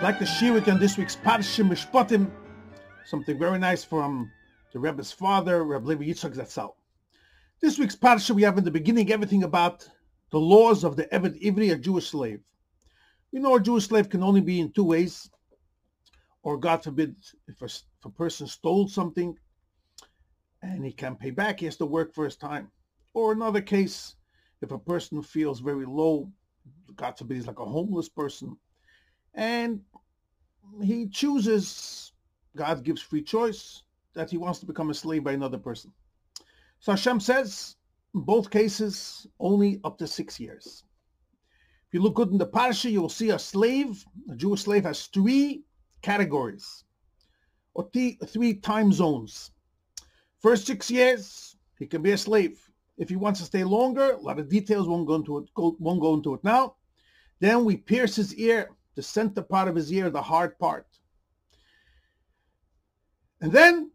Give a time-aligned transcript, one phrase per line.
[0.00, 2.30] like the shirik on this week's Parshim Mishpatim,
[3.04, 4.30] something very nice from
[4.72, 6.74] the Rebbe's father, Reb Levi Yitzchak Zatzal.
[7.60, 9.88] This week's Parsha, we have in the beginning everything about
[10.30, 12.40] the laws of the Eved Ivri, a Jewish slave.
[13.32, 15.28] We know a Jewish slave can only be in two ways,
[16.44, 17.16] or God forbid,
[17.48, 19.36] if a, if a person stole something
[20.62, 22.70] and he can't pay back, he has to work for his time.
[23.14, 24.14] Or another case,
[24.62, 26.30] if a person feels very low,
[26.94, 28.56] God forbid he's like a homeless person,
[29.34, 29.80] and
[30.82, 32.12] he chooses,
[32.56, 33.82] God gives free choice,
[34.14, 35.92] that he wants to become a slave by another person.
[36.80, 37.76] So Hashem says,
[38.14, 40.84] in both cases, only up to six years.
[41.88, 44.84] If you look good in the Parsha, you will see a slave, a Jewish slave
[44.84, 45.62] has three
[46.02, 46.84] categories,
[47.74, 49.52] or th- three time zones.
[50.40, 52.60] First six years, he can be a slave.
[52.98, 55.76] If he wants to stay longer, a lot of details won't go into it, go,
[55.78, 56.74] won't go into it now.
[57.40, 60.88] Then we pierce his ear, the center part of his ear, the hard part.
[63.40, 63.92] And then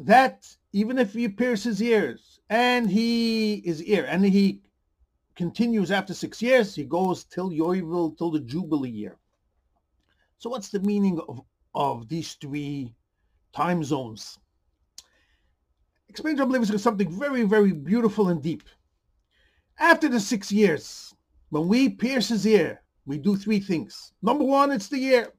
[0.00, 4.60] that, even if he pierces ears and he is ear and he
[5.34, 9.16] continues after six years, he goes till Yovel, till the Jubilee year.
[10.36, 11.40] So what's the meaning of,
[11.74, 12.94] of these three
[13.54, 14.38] time zones?
[16.10, 18.64] Explains Rabbi Levi something very, very beautiful and deep.
[19.78, 21.14] After the six years,
[21.48, 24.12] when we pierce his ear, we do three things.
[24.22, 25.32] Number one, it's the ear.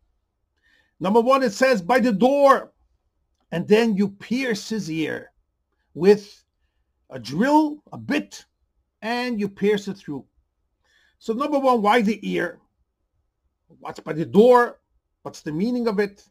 [0.99, 2.71] Number one, it says by the door.
[3.51, 5.31] And then you pierce his ear
[5.93, 6.43] with
[7.09, 8.45] a drill, a bit,
[9.01, 10.25] and you pierce it through.
[11.19, 12.59] So number one, why the ear?
[13.79, 14.79] What's by the door?
[15.21, 16.27] What's the meaning of it?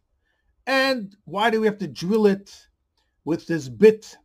[0.67, 2.55] And why do we have to drill it
[3.25, 4.17] with this bit,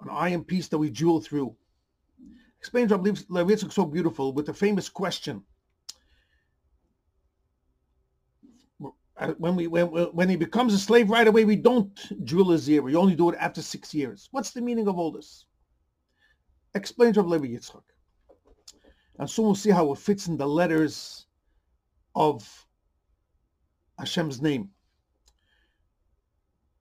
[0.00, 1.54] an iron piece that we drill through?
[2.66, 5.44] Explains Rabbi Levi Yitzchak so beautiful with the famous question.
[9.16, 12.68] Uh, when we when when he becomes a slave right away, we don't drill his
[12.68, 12.82] ear.
[12.82, 14.28] We only do it after six years.
[14.32, 15.44] What's the meaning of all this?
[16.74, 17.84] Explains Rabbi Levi Yitzchak.
[19.20, 21.26] And soon we'll see how it fits in the letters
[22.16, 22.66] of
[23.96, 24.70] Hashem's name.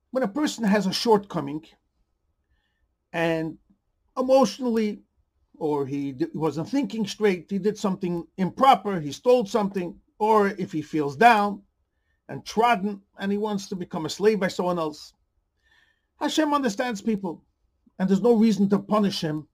[0.10, 1.64] When a person has a shortcoming
[3.14, 3.60] and
[4.18, 5.05] emotionally
[5.58, 10.82] or he wasn't thinking straight, he did something improper, he stole something, or if he
[10.82, 11.62] feels down
[12.30, 15.14] and trodden and he wants to become a slave by someone else.
[16.20, 17.44] Hashem understands people,
[18.00, 19.48] and there's no reason to punish him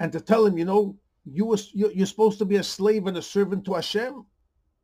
[0.00, 3.16] and to tell him, you know, you was you're supposed to be a slave and
[3.16, 4.24] a servant to Hashem.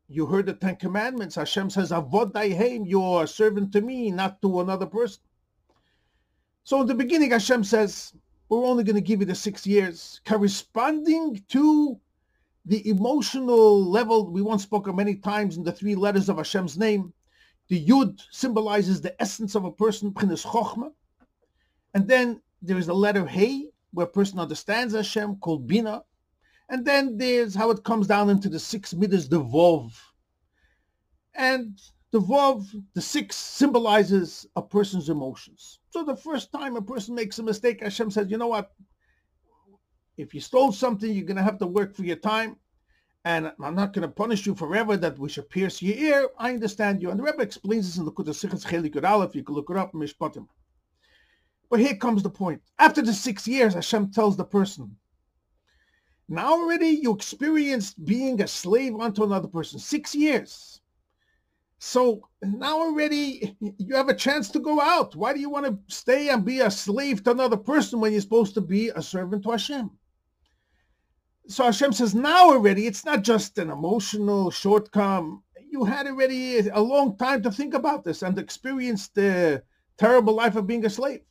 [0.07, 1.35] You heard the Ten Commandments.
[1.35, 5.21] Hashem says, Avadai hem, you're a servant to me, not to another person.
[6.63, 8.13] So in the beginning, Hashem says,
[8.49, 11.99] we're only going to give you the six years, corresponding to
[12.65, 16.77] the emotional level we once spoke of many times in the three letters of Hashem's
[16.77, 17.13] name.
[17.67, 20.13] The Yud symbolizes the essence of a person.
[21.93, 26.03] And then there is the letter Hey, where a person understands Hashem, called Bina.
[26.69, 29.93] And then there's how it comes down into the six midas, the Vov.
[31.35, 31.79] And
[32.11, 35.79] the Vov, the six, symbolizes a person's emotions.
[35.89, 38.71] So the first time a person makes a mistake, Hashem says, you know what?
[40.17, 42.57] If you stole something, you're going to have to work for your time.
[43.25, 46.29] And I'm not going to punish you forever that we should pierce your ear.
[46.37, 47.09] I understand you.
[47.09, 49.35] And the Rebbe explains this in the Likkutei Sichos Chelik Aleph.
[49.35, 50.47] You can look it up Mishpatim.
[51.69, 52.61] But here comes the point.
[52.77, 54.95] After the six years, Hashem tells the person,
[56.29, 59.79] now already you experienced being a slave unto another person.
[59.79, 60.81] Six years.
[61.77, 65.15] So now already you have a chance to go out.
[65.15, 68.21] Why do you want to stay and be a slave to another person when you're
[68.21, 69.91] supposed to be a servant to Hashem?
[71.47, 75.41] So Hashem says, now already, it's not just an emotional shortcome.
[75.69, 79.61] You had already a long time to think about this and experience the
[79.97, 81.21] terrible life of being a slave.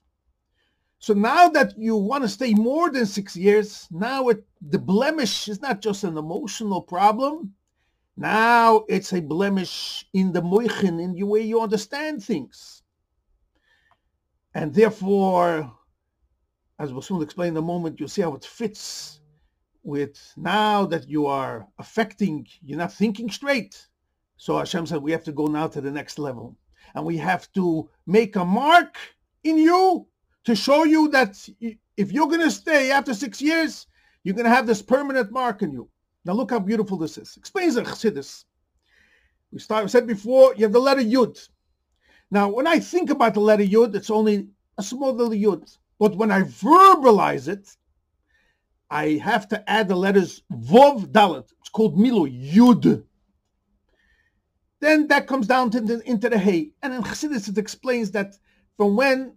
[0.98, 5.48] So now that you want to stay more than six years, now it, the blemish
[5.48, 7.54] is not just an emotional problem.
[8.16, 12.82] Now it's a blemish in the moichin, in the way you understand things.
[14.54, 15.72] And therefore,
[16.78, 19.20] as we'll soon explain in a moment, you'll see how it fits
[19.82, 23.86] with now that you are affecting, you're not thinking straight.
[24.36, 26.56] So Hashem said, we have to go now to the next level.
[26.94, 28.96] And we have to make a mark
[29.42, 30.06] in you
[30.44, 31.48] to show you that
[31.96, 33.86] if you're going to stay after six years,
[34.22, 35.88] you're going to have this permanent mark in you.
[36.24, 37.36] Now look how beautiful this is.
[37.36, 38.44] Explains the Chassidus.
[39.52, 41.48] We started, said before, you have the letter Yud.
[42.30, 44.48] Now, when I think about the letter Yud, it's only
[44.78, 45.76] a small little Yud.
[45.98, 47.68] But when I verbalize it,
[48.90, 51.48] I have to add the letters Vov Dalet.
[51.60, 53.04] It's called Milo, Yud.
[54.80, 56.72] Then that comes down to the, into the Hey.
[56.82, 58.34] And in Chassidus it explains that
[58.76, 59.34] from when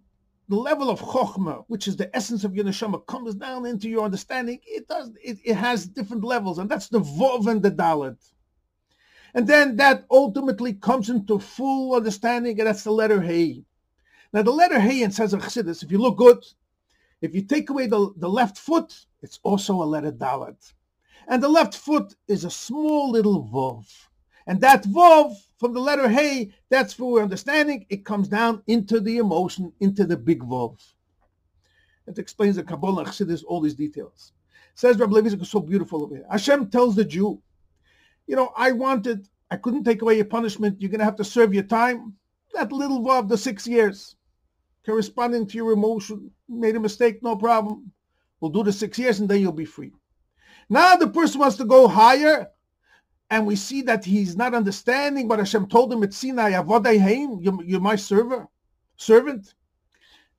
[0.49, 4.05] the level of chokhmah, which is the essence of your neshama, comes down into your
[4.05, 8.17] understanding, it does it, it has different levels, and that's the vov and the dalet.
[9.33, 13.65] And then that ultimately comes into full understanding, and that's the letter hey.
[14.31, 16.43] Now the letter hey in says of Chassidus, if you look good,
[17.21, 20.73] if you take away the, the left foot, it's also a letter dalet.
[21.27, 23.85] And the left foot is a small little vov.
[24.45, 27.85] And that vov from the letter hey, that's for understanding.
[27.89, 30.77] It comes down into the emotion, into the big vov.
[32.07, 34.31] It explains the Kabbalah Chassidus, all these details.
[34.75, 36.25] Says Rabbi Levi so beautiful over here.
[36.29, 37.41] Hashem tells the Jew,
[38.27, 40.79] you know, I wanted, I couldn't take away your punishment.
[40.79, 42.13] You're going to have to serve your time.
[42.53, 44.15] That little vov, the six years,
[44.85, 46.31] corresponding to your emotion.
[46.47, 47.91] Made a mistake, no problem.
[48.39, 49.91] We'll do the six years and then you'll be free.
[50.69, 52.47] Now the person wants to go higher,
[53.29, 57.63] and we see that he's not understanding what Hashem told him at Sinai, Avodai you're,
[57.63, 58.47] you're my server,
[58.95, 59.53] servant.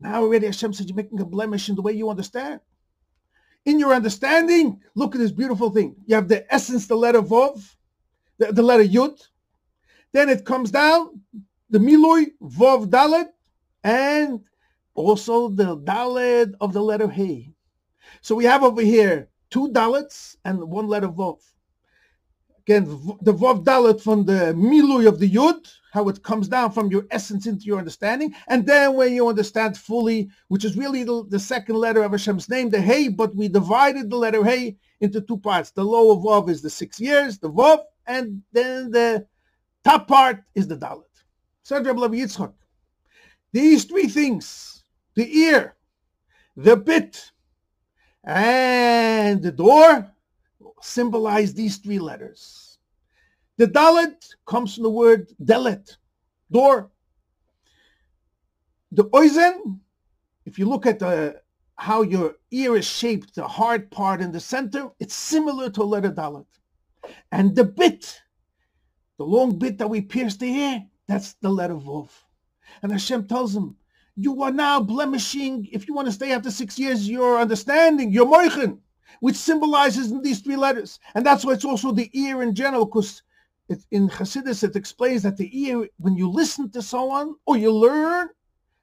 [0.00, 2.60] Now already Hashem said, you're making a blemish in the way you understand.
[3.66, 5.96] In your understanding, look at this beautiful thing.
[6.06, 7.62] You have the essence, the letter Vov,
[8.38, 9.20] the, the letter Yud.
[10.12, 11.20] Then it comes down,
[11.68, 13.28] the Milui, Vov Dalet,
[13.84, 14.40] and
[14.94, 17.52] also the Dalet of the letter Hey.
[18.22, 21.40] So we have over here two dalets and one letter Vov.
[22.68, 22.84] Again,
[23.22, 27.06] the Vov dalet from the Milui of the Yud, how it comes down from your
[27.10, 28.34] essence into your understanding.
[28.46, 32.50] And then when you understand fully, which is really the, the second letter of Hashem's
[32.50, 35.70] name, the Hey, but we divided the letter Hey into two parts.
[35.70, 39.26] The lower Vov is the six years, the Vov, and then the
[39.82, 41.04] top part is the dalet.
[41.62, 42.52] Said Yitzchak,
[43.50, 44.84] these three things,
[45.14, 45.74] the ear,
[46.54, 47.32] the bit,
[48.24, 50.12] and the door
[50.80, 52.78] symbolize these three letters.
[53.56, 54.14] The Dalet
[54.46, 55.96] comes from the word Delet,
[56.50, 56.90] door.
[58.92, 59.80] The Oizen,
[60.46, 61.40] if you look at the
[61.76, 65.84] how your ear is shaped, the hard part in the center, it's similar to a
[65.84, 66.46] letter Dalet.
[67.30, 68.20] And the bit,
[69.16, 72.10] the long bit that we pierce the ear, that's the letter Vov.
[72.82, 73.76] And Hashem tells him,
[74.16, 78.26] you are now blemishing, if you want to stay after six years, your understanding, your
[78.26, 78.80] moichen,
[79.20, 80.98] which symbolizes these three letters.
[81.14, 83.22] And that's why it's also the ear in general, because
[83.90, 88.28] in Hasidus it explains that the ear, when you listen to someone or you learn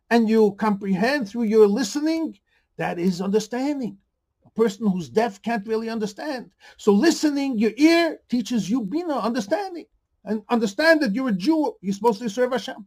[0.10, 2.38] and you comprehend through your listening,
[2.78, 3.98] that is understanding.
[4.46, 6.52] A person who's deaf can't really understand.
[6.78, 9.86] So listening, your ear teaches you bina, understanding.
[10.24, 12.86] And understand that you're a Jew, you're supposed to serve Hashem.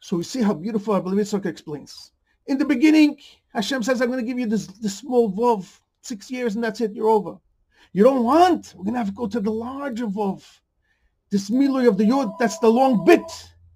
[0.00, 2.12] So we see how beautiful Rabbi Yitzchak explains.
[2.50, 3.16] In the beginning,
[3.54, 6.80] Hashem says, I'm going to give you this, this small Vov, six years, and that's
[6.80, 7.36] it, you're over.
[7.92, 10.44] You don't want, we're going to have to go to the larger Vov.
[11.30, 13.22] This Milui of the Yud, that's the long bit.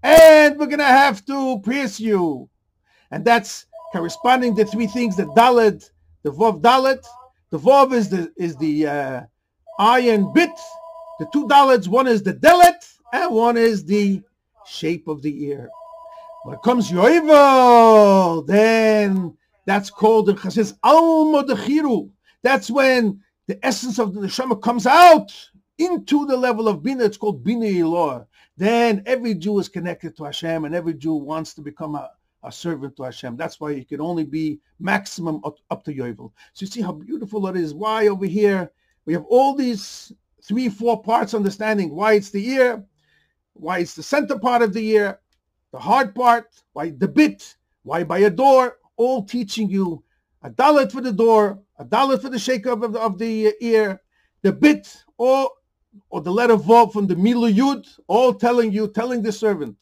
[0.02, 2.50] And we're going to have to pierce you.
[3.12, 5.88] And that's corresponding to three things, the Dalet,
[6.24, 7.04] the Vov Dalet.
[7.50, 9.20] The Vov is the, is the uh,
[9.78, 10.50] iron bit.
[11.20, 14.20] The two Dalets, one is the Delet, and one is the
[14.66, 15.70] shape of the ear.
[16.44, 22.10] When it comes Yoivel, then that's called in Chassidus Alma Dechiru.
[22.42, 25.32] That's when the essence of the neshama comes out
[25.78, 27.04] into the level of bina.
[27.04, 28.26] It's called bina ilor.
[28.58, 32.10] Then every Jew is connected to Hashem, and every Jew wants to become a,
[32.42, 33.38] a servant to Hashem.
[33.38, 36.30] That's why it can only be maximum up, up to Yovel.
[36.52, 37.72] So you see how beautiful it is.
[37.72, 38.70] Why over here
[39.06, 42.84] we have all these three, four parts understanding why it's the ear,
[43.54, 45.20] why it's the center part of the ear,
[45.74, 50.04] the hard part, why the bit, why by a door, all teaching you
[50.44, 54.00] a dalet for the door, a dalet for the shake of the, of the ear,
[54.42, 55.50] the bit, or,
[56.10, 59.76] or the letter vav from the milui yud, all telling you, telling the servant,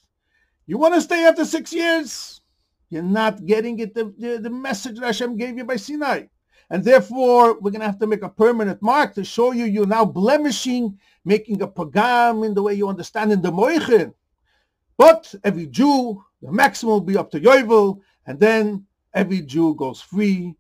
[0.65, 2.41] you want to stay after six years?
[2.89, 6.23] You're not getting it, the, the, the message that Hashem gave you by Sinai.
[6.71, 9.87] And therefore, we're going to have to make a permanent mark to show you you're
[9.87, 14.15] now blemishing, making a pagam in the way you understand in the moichin.
[14.97, 20.01] But every Jew, the maximum will be up to Yovel, and then every Jew goes
[20.01, 20.55] free.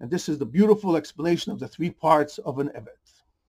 [0.00, 3.17] And this is the beautiful explanation of the three parts of an Eved.